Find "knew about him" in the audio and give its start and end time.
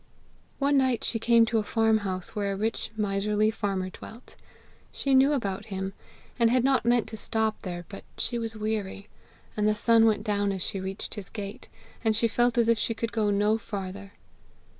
5.13-5.93